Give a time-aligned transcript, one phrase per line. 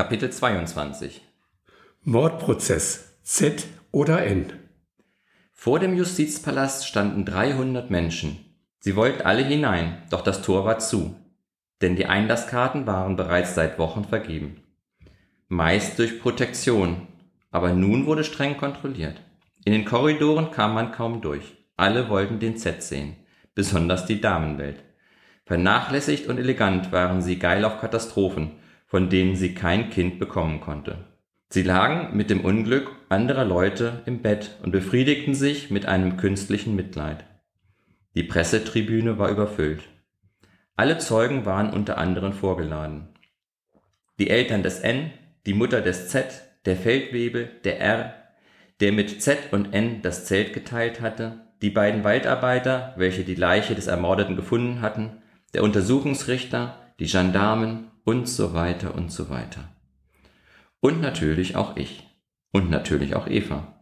[0.00, 1.20] Kapitel 22
[2.04, 4.50] Mordprozess Z oder N.
[5.52, 8.38] Vor dem Justizpalast standen 300 Menschen.
[8.78, 11.16] Sie wollten alle hinein, doch das Tor war zu,
[11.82, 14.62] denn die Einlasskarten waren bereits seit Wochen vergeben.
[15.48, 17.06] Meist durch Protektion,
[17.50, 19.20] aber nun wurde streng kontrolliert.
[19.66, 21.58] In den Korridoren kam man kaum durch.
[21.76, 23.16] Alle wollten den Z sehen,
[23.54, 24.82] besonders die Damenwelt.
[25.44, 28.59] Vernachlässigt und elegant waren sie geil auf Katastrophen,
[28.90, 31.06] von denen sie kein Kind bekommen konnte.
[31.48, 36.74] Sie lagen mit dem Unglück anderer Leute im Bett und befriedigten sich mit einem künstlichen
[36.74, 37.24] Mitleid.
[38.16, 39.84] Die Pressetribüne war überfüllt.
[40.74, 43.08] Alle Zeugen waren unter anderem vorgeladen.
[44.18, 45.12] Die Eltern des N,
[45.46, 48.14] die Mutter des Z, der Feldwebel, der R,
[48.80, 53.76] der mit Z und N das Zelt geteilt hatte, die beiden Waldarbeiter, welche die Leiche
[53.76, 55.22] des Ermordeten gefunden hatten,
[55.54, 59.68] der Untersuchungsrichter, die Gendarmen und so weiter und so weiter.
[60.80, 62.06] Und natürlich auch ich.
[62.52, 63.80] Und natürlich auch Eva.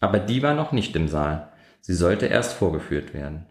[0.00, 1.52] Aber die war noch nicht im Saal.
[1.80, 3.46] Sie sollte erst vorgeführt werden.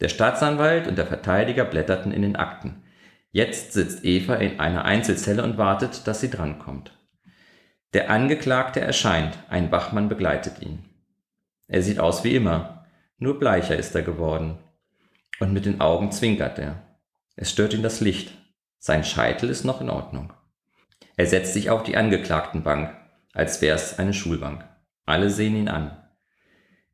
[0.00, 2.82] Der Staatsanwalt und der Verteidiger blätterten in den Akten.
[3.30, 6.92] Jetzt sitzt Eva in einer Einzelzelle und wartet, dass sie drankommt.
[7.94, 10.84] Der Angeklagte erscheint, ein Wachmann begleitet ihn.
[11.68, 12.84] Er sieht aus wie immer,
[13.18, 14.58] nur bleicher ist er geworden.
[15.40, 16.82] Und mit den Augen zwinkert er.
[17.36, 18.36] Es stört ihn das Licht.
[18.86, 20.34] Sein Scheitel ist noch in Ordnung.
[21.16, 22.94] Er setzt sich auf die Angeklagtenbank,
[23.32, 24.62] als wär's eine Schulbank.
[25.06, 25.96] Alle sehen ihn an.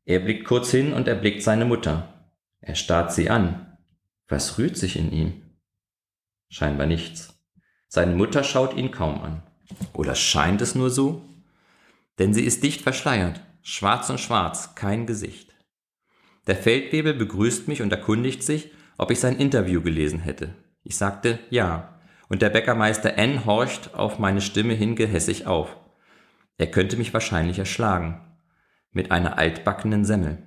[0.05, 2.31] Er blickt kurz hin und erblickt seine Mutter.
[2.61, 3.77] Er starrt sie an.
[4.29, 5.41] Was rührt sich in ihm?
[6.47, 7.37] Scheinbar nichts.
[7.89, 9.43] Seine Mutter schaut ihn kaum an.
[9.91, 11.25] Oder scheint es nur so?
[12.19, 15.53] Denn sie ist dicht verschleiert, schwarz und schwarz, kein Gesicht.
[16.47, 20.55] Der Feldwebel begrüßt mich und erkundigt sich, ob ich sein Interview gelesen hätte.
[20.83, 21.99] Ich sagte ja
[22.31, 23.45] und der Bäckermeister N.
[23.45, 25.75] horcht auf meine Stimme hin gehässig auf.
[26.57, 28.21] Er könnte mich wahrscheinlich erschlagen.
[28.91, 30.37] Mit einer altbackenen Semmel.